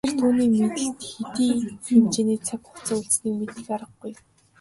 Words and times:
Тэгэхлээр 0.03 0.19
түүний 0.21 0.49
мэдэлд 0.59 1.01
хэдий 1.13 1.51
хэмжээний 1.85 2.39
цаг 2.47 2.59
хугацаа 2.67 2.97
үлдсэнийг 2.99 3.37
мэдэх 3.41 3.67
аргагүй. 3.75 4.13